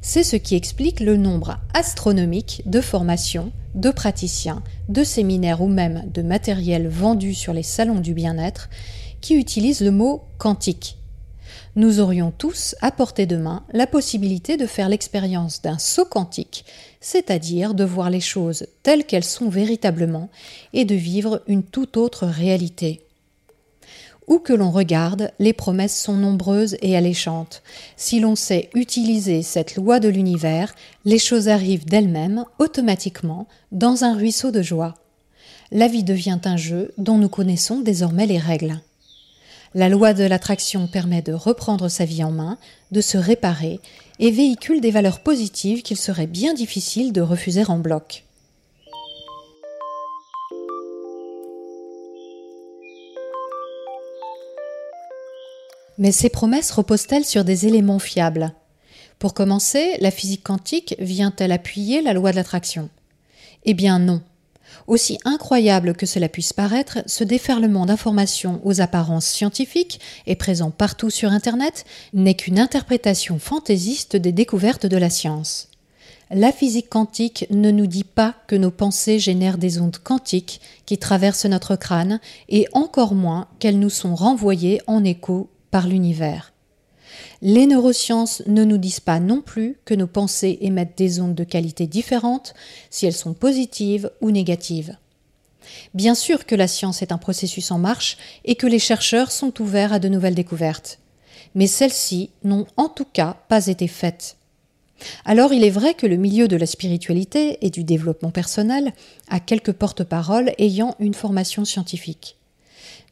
C'est 0.00 0.22
ce 0.22 0.36
qui 0.36 0.54
explique 0.54 1.00
le 1.00 1.18
nombre 1.18 1.58
astronomique 1.74 2.62
de 2.64 2.80
formations, 2.80 3.52
de 3.74 3.90
praticiens, 3.90 4.62
de 4.88 5.04
séminaires 5.04 5.60
ou 5.60 5.68
même 5.68 6.04
de 6.14 6.22
matériel 6.22 6.88
vendus 6.88 7.34
sur 7.34 7.52
les 7.52 7.62
salons 7.62 8.00
du 8.00 8.14
bien-être 8.14 8.70
qui 9.20 9.34
utilisent 9.34 9.82
le 9.82 9.90
mot 9.90 10.24
quantique. 10.38 10.96
Nous 11.76 12.00
aurions 12.00 12.32
tous 12.36 12.74
à 12.80 12.90
portée 12.90 13.26
de 13.26 13.36
main 13.36 13.62
la 13.72 13.86
possibilité 13.86 14.56
de 14.56 14.66
faire 14.66 14.88
l'expérience 14.88 15.62
d'un 15.62 15.78
saut 15.78 16.04
quantique, 16.04 16.64
c'est-à-dire 17.00 17.74
de 17.74 17.84
voir 17.84 18.10
les 18.10 18.20
choses 18.20 18.66
telles 18.82 19.04
qu'elles 19.04 19.22
sont 19.22 19.48
véritablement 19.48 20.30
et 20.72 20.84
de 20.84 20.96
vivre 20.96 21.42
une 21.46 21.62
toute 21.62 21.96
autre 21.96 22.26
réalité. 22.26 23.02
Où 24.26 24.40
que 24.40 24.52
l'on 24.52 24.72
regarde, 24.72 25.30
les 25.38 25.52
promesses 25.52 26.00
sont 26.00 26.16
nombreuses 26.16 26.76
et 26.82 26.96
alléchantes. 26.96 27.62
Si 27.96 28.18
l'on 28.18 28.34
sait 28.34 28.68
utiliser 28.74 29.42
cette 29.42 29.76
loi 29.76 30.00
de 30.00 30.08
l'univers, 30.08 30.74
les 31.04 31.18
choses 31.18 31.48
arrivent 31.48 31.86
d'elles-mêmes, 31.86 32.44
automatiquement, 32.58 33.46
dans 33.70 34.02
un 34.02 34.16
ruisseau 34.16 34.50
de 34.50 34.62
joie. 34.62 34.96
La 35.70 35.86
vie 35.86 36.04
devient 36.04 36.40
un 36.44 36.56
jeu 36.56 36.92
dont 36.98 37.16
nous 37.16 37.28
connaissons 37.28 37.80
désormais 37.80 38.26
les 38.26 38.38
règles. 38.38 38.80
La 39.72 39.88
loi 39.88 40.14
de 40.14 40.24
l'attraction 40.24 40.88
permet 40.88 41.22
de 41.22 41.32
reprendre 41.32 41.88
sa 41.88 42.04
vie 42.04 42.24
en 42.24 42.32
main, 42.32 42.58
de 42.90 43.00
se 43.00 43.16
réparer 43.16 43.78
et 44.18 44.32
véhicule 44.32 44.80
des 44.80 44.90
valeurs 44.90 45.20
positives 45.20 45.82
qu'il 45.82 45.96
serait 45.96 46.26
bien 46.26 46.54
difficile 46.54 47.12
de 47.12 47.20
refuser 47.20 47.64
en 47.64 47.78
bloc. 47.78 48.24
Mais 55.98 56.10
ces 56.10 56.30
promesses 56.30 56.72
reposent-elles 56.72 57.24
sur 57.24 57.44
des 57.44 57.66
éléments 57.66 58.00
fiables? 58.00 58.52
Pour 59.20 59.34
commencer, 59.34 59.98
la 60.00 60.10
physique 60.10 60.42
quantique 60.42 60.96
vient-elle 60.98 61.52
appuyer 61.52 62.02
la 62.02 62.12
loi 62.12 62.32
de 62.32 62.36
l'attraction? 62.36 62.88
Eh 63.64 63.74
bien 63.74 64.00
non. 64.00 64.20
Aussi 64.86 65.18
incroyable 65.24 65.94
que 65.94 66.06
cela 66.06 66.28
puisse 66.28 66.52
paraître, 66.52 66.98
ce 67.06 67.24
déferlement 67.24 67.86
d'informations 67.86 68.60
aux 68.64 68.80
apparences 68.80 69.26
scientifiques 69.26 70.00
et 70.26 70.36
présent 70.36 70.70
partout 70.70 71.10
sur 71.10 71.30
Internet 71.30 71.84
n'est 72.12 72.34
qu'une 72.34 72.58
interprétation 72.58 73.38
fantaisiste 73.38 74.16
des 74.16 74.32
découvertes 74.32 74.86
de 74.86 74.96
la 74.96 75.10
science. 75.10 75.68
La 76.32 76.52
physique 76.52 76.88
quantique 76.88 77.46
ne 77.50 77.72
nous 77.72 77.88
dit 77.88 78.04
pas 78.04 78.36
que 78.46 78.54
nos 78.54 78.70
pensées 78.70 79.18
génèrent 79.18 79.58
des 79.58 79.80
ondes 79.80 79.98
quantiques 79.98 80.60
qui 80.86 80.96
traversent 80.96 81.46
notre 81.46 81.74
crâne 81.74 82.20
et 82.48 82.68
encore 82.72 83.14
moins 83.14 83.48
qu'elles 83.58 83.80
nous 83.80 83.90
sont 83.90 84.14
renvoyées 84.14 84.80
en 84.86 85.02
écho 85.02 85.50
par 85.72 85.88
l'univers. 85.88 86.52
Les 87.42 87.66
neurosciences 87.66 88.42
ne 88.46 88.64
nous 88.64 88.76
disent 88.76 89.00
pas 89.00 89.18
non 89.18 89.40
plus 89.40 89.78
que 89.86 89.94
nos 89.94 90.06
pensées 90.06 90.58
émettent 90.60 90.98
des 90.98 91.20
ondes 91.20 91.34
de 91.34 91.44
qualité 91.44 91.86
différentes 91.86 92.52
si 92.90 93.06
elles 93.06 93.14
sont 93.14 93.32
positives 93.32 94.10
ou 94.20 94.30
négatives. 94.30 94.96
Bien 95.94 96.14
sûr 96.14 96.44
que 96.44 96.54
la 96.54 96.68
science 96.68 97.00
est 97.00 97.12
un 97.12 97.18
processus 97.18 97.70
en 97.70 97.78
marche 97.78 98.18
et 98.44 98.56
que 98.56 98.66
les 98.66 98.78
chercheurs 98.78 99.30
sont 99.30 99.60
ouverts 99.60 99.92
à 99.92 99.98
de 99.98 100.08
nouvelles 100.08 100.34
découvertes. 100.34 100.98
Mais 101.54 101.66
celles-ci 101.66 102.30
n'ont 102.44 102.66
en 102.76 102.88
tout 102.88 103.06
cas 103.10 103.38
pas 103.48 103.68
été 103.68 103.88
faites. 103.88 104.36
Alors 105.24 105.54
il 105.54 105.64
est 105.64 105.70
vrai 105.70 105.94
que 105.94 106.06
le 106.06 106.16
milieu 106.16 106.46
de 106.46 106.56
la 106.56 106.66
spiritualité 106.66 107.58
et 107.62 107.70
du 107.70 107.84
développement 107.84 108.30
personnel 108.30 108.92
a 109.28 109.40
quelques 109.40 109.72
porte-paroles 109.72 110.52
ayant 110.58 110.94
une 110.98 111.14
formation 111.14 111.64
scientifique. 111.64 112.36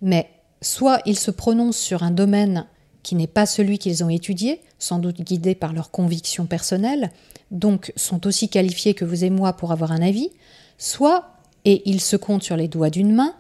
Mais 0.03 0.29
soit 0.61 1.01
ils 1.07 1.19
se 1.19 1.31
prononcent 1.31 1.81
sur 1.81 2.03
un 2.03 2.11
domaine 2.11 2.67
qui 3.09 3.15
n'est 3.15 3.27
pas 3.27 3.47
celui 3.47 3.79
qu'ils 3.79 4.05
ont 4.05 4.11
étudié, 4.11 4.61
sans 4.79 4.99
doute 4.99 5.23
guidés 5.23 5.55
par 5.55 5.73
leurs 5.73 5.91
convictions 5.91 6.45
personnelles, 6.45 7.11
donc 7.51 7.91
sont 7.97 8.27
aussi 8.27 8.51
qualifiés 8.51 8.93
que 8.93 9.07
vous 9.07 9.25
et 9.25 9.31
moi 9.31 9.55
pour 9.55 9.73
avoir 9.73 9.93
un 9.93 10.03
avis, 10.03 10.29
soit, 10.77 11.31
et 11.65 11.81
ils 11.89 12.03
se 12.03 12.17
comptent 12.17 12.43
sur 12.43 12.59
les 12.59 12.69
doigts 12.69 12.91
d'une 12.91 13.15
main, 13.15 13.35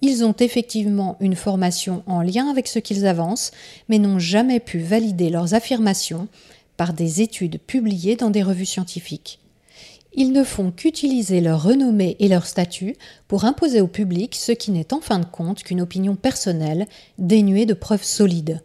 ils 0.00 0.24
ont 0.24 0.34
effectivement 0.40 1.18
une 1.20 1.36
formation 1.36 2.02
en 2.06 2.22
lien 2.22 2.48
avec 2.48 2.66
ce 2.66 2.78
qu'ils 2.78 3.04
avancent, 3.04 3.50
mais 3.90 3.98
n'ont 3.98 4.18
jamais 4.18 4.58
pu 4.58 4.78
valider 4.78 5.28
leurs 5.28 5.52
affirmations 5.52 6.26
par 6.78 6.94
des 6.94 7.20
études 7.20 7.60
publiées 7.60 8.16
dans 8.16 8.30
des 8.30 8.42
revues 8.42 8.64
scientifiques. 8.64 9.38
Ils 10.14 10.32
ne 10.32 10.44
font 10.44 10.70
qu'utiliser 10.70 11.42
leur 11.42 11.62
renommée 11.62 12.16
et 12.20 12.28
leur 12.28 12.46
statut 12.46 12.96
pour 13.28 13.44
imposer 13.44 13.82
au 13.82 13.86
public 13.86 14.34
ce 14.34 14.52
qui 14.52 14.70
n'est 14.70 14.94
en 14.94 15.02
fin 15.02 15.18
de 15.18 15.26
compte 15.26 15.62
qu'une 15.62 15.82
opinion 15.82 16.16
personnelle 16.16 16.86
dénuée 17.18 17.66
de 17.66 17.74
preuves 17.74 18.02
solides. 18.02 18.62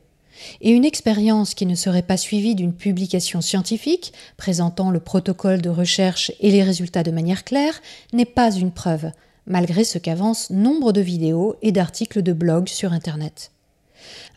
Et 0.61 0.71
une 0.71 0.85
expérience 0.85 1.53
qui 1.53 1.65
ne 1.65 1.75
serait 1.75 2.01
pas 2.01 2.17
suivie 2.17 2.55
d'une 2.55 2.73
publication 2.73 3.41
scientifique 3.41 4.13
présentant 4.37 4.91
le 4.91 4.99
protocole 4.99 5.61
de 5.61 5.69
recherche 5.69 6.31
et 6.39 6.51
les 6.51 6.63
résultats 6.63 7.03
de 7.03 7.11
manière 7.11 7.43
claire 7.43 7.81
n'est 8.13 8.25
pas 8.25 8.51
une 8.51 8.71
preuve, 8.71 9.11
malgré 9.47 9.83
ce 9.83 9.97
qu'avancent 9.97 10.49
nombre 10.49 10.91
de 10.91 11.01
vidéos 11.01 11.55
et 11.61 11.71
d'articles 11.71 12.21
de 12.21 12.33
blog 12.33 12.67
sur 12.67 12.93
Internet. 12.93 13.51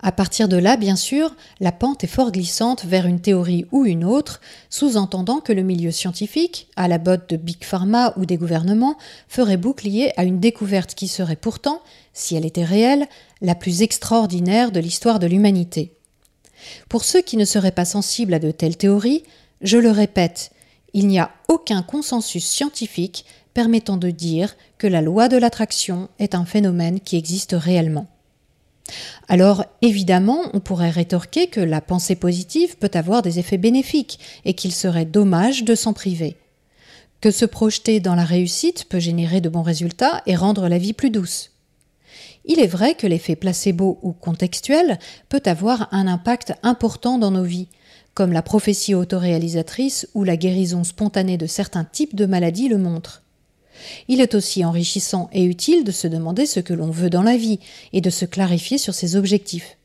À 0.00 0.12
partir 0.12 0.48
de 0.48 0.56
là, 0.56 0.76
bien 0.76 0.94
sûr, 0.94 1.34
la 1.58 1.72
pente 1.72 2.04
est 2.04 2.08
fort 2.08 2.30
glissante 2.30 2.84
vers 2.84 3.06
une 3.06 3.20
théorie 3.20 3.66
ou 3.72 3.84
une 3.84 4.04
autre, 4.04 4.40
sous-entendant 4.70 5.40
que 5.40 5.52
le 5.52 5.62
milieu 5.62 5.90
scientifique, 5.90 6.68
à 6.76 6.86
la 6.86 6.98
botte 6.98 7.30
de 7.30 7.36
Big 7.36 7.64
Pharma 7.64 8.12
ou 8.16 8.24
des 8.24 8.36
gouvernements, 8.36 8.96
ferait 9.28 9.56
bouclier 9.56 10.12
à 10.16 10.24
une 10.24 10.38
découverte 10.38 10.94
qui 10.94 11.08
serait 11.08 11.36
pourtant, 11.36 11.82
si 12.12 12.36
elle 12.36 12.46
était 12.46 12.64
réelle, 12.64 13.06
la 13.40 13.56
plus 13.56 13.82
extraordinaire 13.82 14.70
de 14.70 14.80
l'histoire 14.80 15.18
de 15.18 15.26
l'humanité. 15.26 15.94
Pour 16.88 17.04
ceux 17.04 17.20
qui 17.20 17.36
ne 17.36 17.44
seraient 17.44 17.72
pas 17.72 17.84
sensibles 17.84 18.34
à 18.34 18.38
de 18.38 18.52
telles 18.52 18.76
théories, 18.76 19.24
je 19.62 19.78
le 19.78 19.90
répète, 19.90 20.52
il 20.94 21.08
n'y 21.08 21.18
a 21.18 21.32
aucun 21.48 21.82
consensus 21.82 22.44
scientifique 22.44 23.24
permettant 23.52 23.96
de 23.96 24.10
dire 24.10 24.56
que 24.78 24.86
la 24.86 25.02
loi 25.02 25.28
de 25.28 25.36
l'attraction 25.36 26.08
est 26.20 26.36
un 26.36 26.44
phénomène 26.44 27.00
qui 27.00 27.16
existe 27.16 27.56
réellement. 27.58 28.06
Alors 29.28 29.64
évidemment, 29.82 30.42
on 30.52 30.60
pourrait 30.60 30.90
rétorquer 30.90 31.48
que 31.48 31.60
la 31.60 31.80
pensée 31.80 32.16
positive 32.16 32.76
peut 32.78 32.90
avoir 32.94 33.22
des 33.22 33.38
effets 33.38 33.58
bénéfiques 33.58 34.18
et 34.44 34.54
qu'il 34.54 34.72
serait 34.72 35.04
dommage 35.04 35.64
de 35.64 35.74
s'en 35.74 35.92
priver. 35.92 36.36
Que 37.20 37.30
se 37.30 37.44
projeter 37.44 38.00
dans 38.00 38.14
la 38.14 38.24
réussite 38.24 38.84
peut 38.88 39.00
générer 39.00 39.40
de 39.40 39.48
bons 39.48 39.62
résultats 39.62 40.22
et 40.26 40.36
rendre 40.36 40.68
la 40.68 40.78
vie 40.78 40.92
plus 40.92 41.10
douce. 41.10 41.50
Il 42.44 42.60
est 42.60 42.66
vrai 42.66 42.94
que 42.94 43.06
l'effet 43.06 43.36
placebo 43.36 43.98
ou 44.02 44.12
contextuel 44.12 44.98
peut 45.28 45.42
avoir 45.44 45.88
un 45.92 46.06
impact 46.06 46.54
important 46.62 47.18
dans 47.18 47.30
nos 47.30 47.42
vies, 47.42 47.68
comme 48.14 48.32
la 48.32 48.42
prophétie 48.42 48.94
autoréalisatrice 48.94 50.08
ou 50.14 50.24
la 50.24 50.36
guérison 50.36 50.82
spontanée 50.82 51.36
de 51.36 51.46
certains 51.46 51.84
types 51.84 52.14
de 52.14 52.26
maladies 52.26 52.68
le 52.68 52.78
montrent. 52.78 53.22
Il 54.08 54.20
est 54.20 54.34
aussi 54.34 54.64
enrichissant 54.64 55.28
et 55.32 55.44
utile 55.44 55.84
de 55.84 55.92
se 55.92 56.06
demander 56.06 56.46
ce 56.46 56.60
que 56.60 56.74
l'on 56.74 56.90
veut 56.90 57.10
dans 57.10 57.22
la 57.22 57.36
vie 57.36 57.60
et 57.92 58.00
de 58.00 58.10
se 58.10 58.24
clarifier 58.24 58.78
sur 58.78 58.94
ses 58.94 59.16
objectifs. 59.16 59.76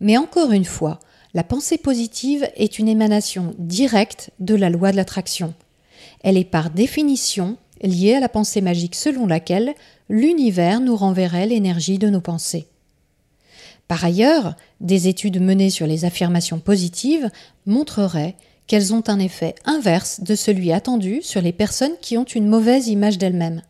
Mais 0.00 0.16
encore 0.16 0.52
une 0.52 0.64
fois, 0.64 1.00
la 1.34 1.44
pensée 1.44 1.78
positive 1.78 2.48
est 2.56 2.78
une 2.78 2.88
émanation 2.88 3.54
directe 3.58 4.30
de 4.40 4.54
la 4.54 4.70
loi 4.70 4.92
de 4.92 4.96
l'attraction. 4.96 5.54
Elle 6.22 6.36
est 6.36 6.44
par 6.44 6.70
définition 6.70 7.56
liée 7.82 8.14
à 8.14 8.20
la 8.20 8.28
pensée 8.28 8.60
magique 8.60 8.94
selon 8.94 9.26
laquelle 9.26 9.74
l'univers 10.08 10.80
nous 10.80 10.96
renverrait 10.96 11.46
l'énergie 11.46 11.98
de 11.98 12.08
nos 12.08 12.20
pensées. 12.20 12.66
Par 13.88 14.04
ailleurs, 14.04 14.54
des 14.80 15.08
études 15.08 15.40
menées 15.40 15.70
sur 15.70 15.86
les 15.86 16.04
affirmations 16.04 16.60
positives 16.60 17.30
montreraient 17.66 18.36
qu'elles 18.68 18.94
ont 18.94 19.02
un 19.08 19.18
effet 19.18 19.56
inverse 19.64 20.20
de 20.20 20.36
celui 20.36 20.72
attendu 20.72 21.20
sur 21.22 21.40
les 21.40 21.52
personnes 21.52 21.96
qui 22.00 22.16
ont 22.16 22.24
une 22.24 22.46
mauvaise 22.46 22.86
image 22.86 23.18
d'elles-mêmes. 23.18 23.62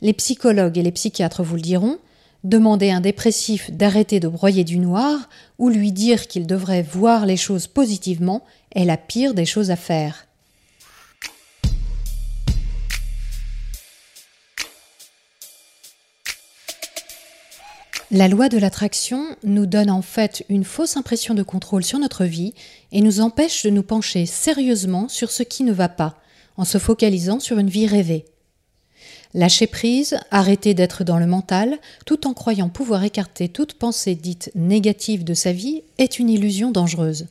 Les 0.00 0.14
psychologues 0.14 0.78
et 0.78 0.82
les 0.82 0.92
psychiatres 0.92 1.42
vous 1.42 1.56
le 1.56 1.60
diront, 1.60 1.98
demander 2.44 2.90
à 2.90 2.96
un 2.96 3.00
dépressif 3.00 3.70
d'arrêter 3.70 4.20
de 4.20 4.28
broyer 4.28 4.64
du 4.64 4.78
noir 4.78 5.28
ou 5.58 5.68
lui 5.68 5.92
dire 5.92 6.26
qu'il 6.26 6.46
devrait 6.46 6.82
voir 6.82 7.26
les 7.26 7.36
choses 7.36 7.66
positivement 7.66 8.42
est 8.74 8.84
la 8.84 8.96
pire 8.96 9.34
des 9.34 9.44
choses 9.44 9.70
à 9.70 9.76
faire. 9.76 10.26
La 18.14 18.28
loi 18.28 18.50
de 18.50 18.58
l'attraction 18.58 19.24
nous 19.42 19.64
donne 19.64 19.90
en 19.90 20.02
fait 20.02 20.44
une 20.50 20.64
fausse 20.64 20.98
impression 20.98 21.32
de 21.32 21.42
contrôle 21.42 21.82
sur 21.82 21.98
notre 21.98 22.26
vie 22.26 22.52
et 22.92 23.00
nous 23.00 23.20
empêche 23.20 23.62
de 23.62 23.70
nous 23.70 23.82
pencher 23.82 24.26
sérieusement 24.26 25.08
sur 25.08 25.30
ce 25.30 25.42
qui 25.42 25.64
ne 25.64 25.72
va 25.72 25.88
pas, 25.88 26.20
en 26.58 26.66
se 26.66 26.76
focalisant 26.76 27.40
sur 27.40 27.58
une 27.58 27.70
vie 27.70 27.86
rêvée. 27.86 28.26
Lâcher 29.32 29.66
prise, 29.66 30.18
arrêter 30.30 30.74
d'être 30.74 31.04
dans 31.04 31.18
le 31.18 31.26
mental, 31.26 31.78
tout 32.04 32.26
en 32.26 32.34
croyant 32.34 32.68
pouvoir 32.68 33.02
écarter 33.02 33.48
toute 33.48 33.72
pensée 33.72 34.14
dite 34.14 34.50
négative 34.54 35.24
de 35.24 35.32
sa 35.32 35.52
vie, 35.52 35.82
est 35.96 36.18
une 36.18 36.28
illusion 36.28 36.70
dangereuse. 36.70 37.28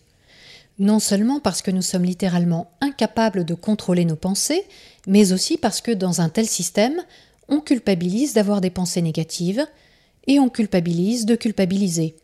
Non 0.80 0.98
seulement 0.98 1.40
parce 1.40 1.62
que 1.62 1.70
nous 1.70 1.84
sommes 1.84 2.06
littéralement 2.06 2.72
incapables 2.82 3.46
de 3.46 3.54
contrôler 3.54 4.04
nos 4.04 4.16
pensées, 4.16 4.64
mais 5.06 5.32
aussi 5.32 5.58
parce 5.58 5.80
que 5.80 5.92
dans 5.92 6.22
un 6.22 6.30
tel 6.30 6.48
système, 6.48 7.04
on 7.50 7.60
culpabilise 7.60 8.34
d'avoir 8.34 8.62
des 8.62 8.72
pensées 8.72 9.04
négatives, 9.04 9.64
et 10.28 10.40
on 10.40 10.50
culpabilise 10.50 11.26
de 11.26 11.36
culpabiliser. 11.36 12.16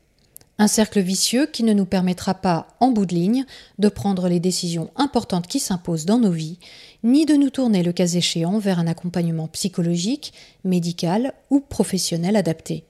Un 0.59 0.67
cercle 0.67 1.01
vicieux 1.01 1.45
qui 1.45 1.63
ne 1.63 1.73
nous 1.73 1.85
permettra 1.85 2.33
pas, 2.33 2.67
en 2.79 2.89
bout 2.89 3.05
de 3.05 3.13
ligne, 3.13 3.45
de 3.77 3.89
prendre 3.89 4.27
les 4.27 4.39
décisions 4.39 4.89
importantes 4.95 5.45
qui 5.45 5.59
s'imposent 5.59 6.05
dans 6.05 6.17
nos 6.17 6.31
vies, 6.31 6.57
ni 7.03 7.25
de 7.25 7.35
nous 7.35 7.51
tourner 7.51 7.83
le 7.83 7.93
cas 7.93 8.07
échéant 8.07 8.57
vers 8.57 8.79
un 8.79 8.87
accompagnement 8.87 9.47
psychologique, 9.47 10.33
médical 10.63 11.33
ou 11.51 11.59
professionnel 11.59 12.35
adapté. 12.35 12.85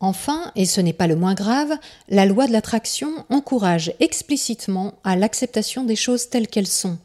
Enfin, 0.00 0.50
et 0.56 0.64
ce 0.64 0.80
n'est 0.80 0.92
pas 0.92 1.06
le 1.06 1.14
moins 1.14 1.34
grave, 1.34 1.72
la 2.08 2.26
loi 2.26 2.48
de 2.48 2.52
l'attraction 2.52 3.24
encourage 3.30 3.94
explicitement 4.00 4.94
à 5.04 5.14
l'acceptation 5.14 5.84
des 5.84 5.94
choses 5.94 6.28
telles 6.28 6.48
qu'elles 6.48 6.66
sont. 6.66 6.98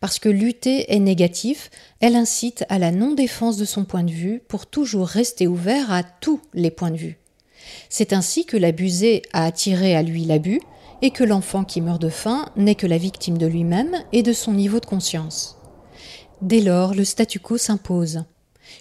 Parce 0.00 0.18
que 0.18 0.28
lutter 0.28 0.92
est 0.94 1.00
négatif, 1.00 1.70
elle 2.00 2.16
incite 2.16 2.64
à 2.68 2.78
la 2.78 2.90
non-défense 2.90 3.56
de 3.56 3.64
son 3.64 3.84
point 3.84 4.04
de 4.04 4.10
vue 4.10 4.42
pour 4.48 4.66
toujours 4.66 5.06
rester 5.06 5.46
ouvert 5.46 5.92
à 5.92 6.02
tous 6.02 6.40
les 6.52 6.70
points 6.70 6.90
de 6.90 6.96
vue. 6.96 7.18
C'est 7.88 8.12
ainsi 8.12 8.44
que 8.44 8.56
l'abusé 8.56 9.22
a 9.32 9.44
attiré 9.44 9.94
à 9.94 10.02
lui 10.02 10.24
l'abus, 10.24 10.60
et 11.02 11.10
que 11.10 11.24
l'enfant 11.24 11.64
qui 11.64 11.82
meurt 11.82 12.00
de 12.00 12.08
faim 12.08 12.46
n'est 12.56 12.76
que 12.76 12.86
la 12.86 12.96
victime 12.96 13.36
de 13.36 13.46
lui-même 13.46 14.02
et 14.12 14.22
de 14.22 14.32
son 14.32 14.52
niveau 14.52 14.80
de 14.80 14.86
conscience. 14.86 15.58
Dès 16.40 16.60
lors, 16.60 16.94
le 16.94 17.04
statu 17.04 17.40
quo 17.40 17.58
s'impose. 17.58 18.24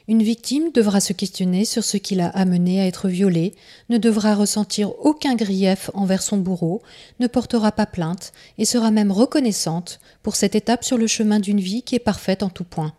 Une 0.09 0.21
victime 0.21 0.71
devra 0.73 0.99
se 0.99 1.13
questionner 1.13 1.63
sur 1.63 1.85
ce 1.85 1.95
qui 1.95 2.15
l'a 2.15 2.27
amené 2.27 2.81
à 2.81 2.87
être 2.87 3.07
violée, 3.07 3.53
ne 3.87 3.97
devra 3.97 4.35
ressentir 4.35 4.91
aucun 4.99 5.35
grief 5.35 5.89
envers 5.93 6.21
son 6.21 6.37
bourreau, 6.37 6.81
ne 7.21 7.27
portera 7.27 7.71
pas 7.71 7.85
plainte 7.85 8.33
et 8.57 8.65
sera 8.65 8.91
même 8.91 9.13
reconnaissante 9.13 10.01
pour 10.21 10.35
cette 10.35 10.55
étape 10.55 10.83
sur 10.83 10.97
le 10.97 11.07
chemin 11.07 11.39
d'une 11.39 11.61
vie 11.61 11.83
qui 11.83 11.95
est 11.95 11.99
parfaite 11.99 12.43
en 12.43 12.49
tout 12.49 12.65
point. 12.65 12.93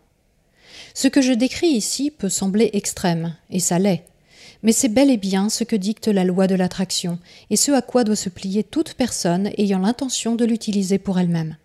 Ce 0.95 1.07
que 1.07 1.21
je 1.21 1.33
décris 1.33 1.69
ici 1.69 2.11
peut 2.11 2.31
sembler 2.31 2.71
extrême, 2.73 3.35
et 3.51 3.61
ça 3.61 3.79
l'est. 3.79 4.05
Mais 4.63 4.73
c'est 4.73 4.89
bel 4.89 5.11
et 5.11 5.19
bien 5.19 5.51
ce 5.51 5.65
que 5.65 5.77
dicte 5.77 6.09
la 6.09 6.25
loi 6.25 6.47
de 6.47 6.55
l'attraction, 6.55 7.19
et 7.51 7.57
ce 7.57 7.71
à 7.73 7.83
quoi 7.83 8.05
doit 8.05 8.17
se 8.17 8.31
plier 8.31 8.65
toute 8.65 8.95
personne 8.95 9.51
ayant 9.59 9.81
l'intention 9.81 10.37
de 10.37 10.47
l'utiliser 10.47 10.99
pour 10.99 11.19
elle-même. 11.19 11.57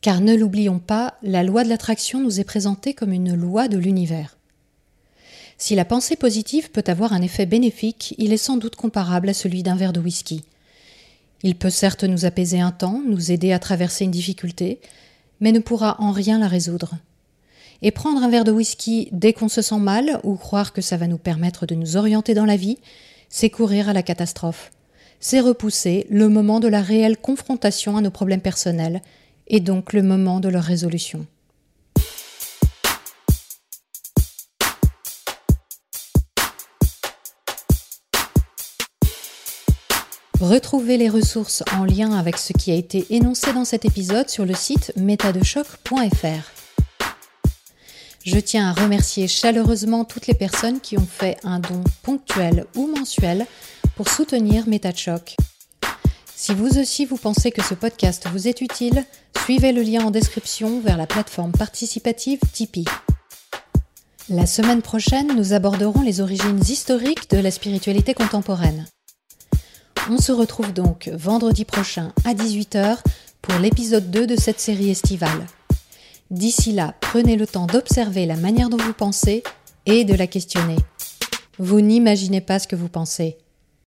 Car 0.00 0.22
ne 0.22 0.34
l'oublions 0.34 0.78
pas, 0.78 1.18
la 1.22 1.42
loi 1.42 1.62
de 1.62 1.68
l'attraction 1.68 2.20
nous 2.20 2.40
est 2.40 2.44
présentée 2.44 2.94
comme 2.94 3.12
une 3.12 3.34
loi 3.34 3.68
de 3.68 3.76
l'univers. 3.76 4.35
Si 5.58 5.74
la 5.74 5.86
pensée 5.86 6.16
positive 6.16 6.70
peut 6.70 6.84
avoir 6.86 7.12
un 7.12 7.22
effet 7.22 7.46
bénéfique, 7.46 8.14
il 8.18 8.32
est 8.32 8.36
sans 8.36 8.56
doute 8.56 8.76
comparable 8.76 9.30
à 9.30 9.34
celui 9.34 9.62
d'un 9.62 9.76
verre 9.76 9.94
de 9.94 10.00
whisky. 10.00 10.44
Il 11.42 11.54
peut 11.54 11.70
certes 11.70 12.04
nous 12.04 12.24
apaiser 12.24 12.60
un 12.60 12.72
temps, 12.72 13.00
nous 13.06 13.32
aider 13.32 13.52
à 13.52 13.58
traverser 13.58 14.04
une 14.04 14.10
difficulté, 14.10 14.80
mais 15.40 15.52
ne 15.52 15.58
pourra 15.58 15.96
en 15.98 16.10
rien 16.10 16.38
la 16.38 16.48
résoudre. 16.48 16.94
Et 17.82 17.90
prendre 17.90 18.22
un 18.22 18.28
verre 18.28 18.44
de 18.44 18.52
whisky 18.52 19.08
dès 19.12 19.32
qu'on 19.32 19.48
se 19.48 19.62
sent 19.62 19.78
mal 19.78 20.20
ou 20.24 20.36
croire 20.36 20.72
que 20.72 20.82
ça 20.82 20.96
va 20.96 21.06
nous 21.06 21.18
permettre 21.18 21.66
de 21.66 21.74
nous 21.74 21.96
orienter 21.96 22.34
dans 22.34 22.46
la 22.46 22.56
vie, 22.56 22.78
c'est 23.28 23.50
courir 23.50 23.88
à 23.88 23.92
la 23.92 24.02
catastrophe. 24.02 24.72
C'est 25.20 25.40
repousser 25.40 26.06
le 26.10 26.28
moment 26.28 26.60
de 26.60 26.68
la 26.68 26.82
réelle 26.82 27.16
confrontation 27.16 27.96
à 27.96 28.02
nos 28.02 28.10
problèmes 28.10 28.40
personnels 28.40 29.02
et 29.48 29.60
donc 29.60 29.92
le 29.92 30.02
moment 30.02 30.40
de 30.40 30.48
leur 30.48 30.64
résolution. 30.64 31.26
Retrouvez 40.40 40.98
les 40.98 41.08
ressources 41.08 41.62
en 41.78 41.86
lien 41.86 42.12
avec 42.12 42.36
ce 42.36 42.52
qui 42.52 42.70
a 42.70 42.74
été 42.74 43.06
énoncé 43.08 43.54
dans 43.54 43.64
cet 43.64 43.86
épisode 43.86 44.28
sur 44.28 44.44
le 44.44 44.54
site 44.54 44.92
métadechoc.fr. 44.96 47.06
Je 48.22 48.38
tiens 48.38 48.68
à 48.68 48.72
remercier 48.74 49.28
chaleureusement 49.28 50.04
toutes 50.04 50.26
les 50.26 50.34
personnes 50.34 50.80
qui 50.80 50.98
ont 50.98 51.06
fait 51.06 51.38
un 51.42 51.58
don 51.58 51.82
ponctuel 52.02 52.66
ou 52.74 52.86
mensuel 52.86 53.46
pour 53.94 54.10
soutenir 54.10 54.68
MetaChoc. 54.68 55.36
Si 56.34 56.52
vous 56.52 56.78
aussi 56.78 57.06
vous 57.06 57.16
pensez 57.16 57.50
que 57.50 57.62
ce 57.62 57.72
podcast 57.72 58.28
vous 58.30 58.46
est 58.46 58.60
utile, 58.60 59.06
suivez 59.42 59.72
le 59.72 59.80
lien 59.80 60.04
en 60.04 60.10
description 60.10 60.80
vers 60.80 60.98
la 60.98 61.06
plateforme 61.06 61.52
participative 61.52 62.40
Tipeee. 62.52 62.84
La 64.28 64.44
semaine 64.44 64.82
prochaine, 64.82 65.34
nous 65.34 65.54
aborderons 65.54 66.02
les 66.02 66.20
origines 66.20 66.60
historiques 66.60 67.30
de 67.30 67.38
la 67.38 67.50
spiritualité 67.50 68.12
contemporaine. 68.12 68.86
On 70.08 70.18
se 70.18 70.30
retrouve 70.30 70.72
donc 70.72 71.08
vendredi 71.08 71.64
prochain 71.64 72.12
à 72.24 72.32
18h 72.32 72.98
pour 73.42 73.58
l'épisode 73.58 74.08
2 74.08 74.28
de 74.28 74.36
cette 74.36 74.60
série 74.60 74.90
estivale. 74.90 75.46
D'ici 76.30 76.70
là, 76.72 76.94
prenez 77.00 77.34
le 77.34 77.46
temps 77.46 77.66
d'observer 77.66 78.24
la 78.24 78.36
manière 78.36 78.68
dont 78.68 78.76
vous 78.76 78.92
pensez 78.92 79.42
et 79.84 80.04
de 80.04 80.14
la 80.14 80.28
questionner. 80.28 80.76
Vous 81.58 81.80
n'imaginez 81.80 82.40
pas 82.40 82.60
ce 82.60 82.68
que 82.68 82.76
vous 82.76 82.88
pensez. 82.88 83.36